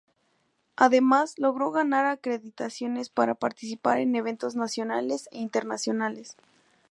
[0.77, 6.37] Además, logró ganar acreditaciones para participar en eventos nacionales e internacionales.